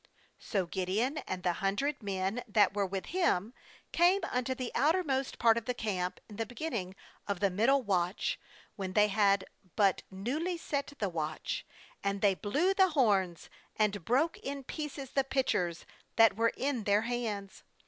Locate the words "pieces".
14.63-15.11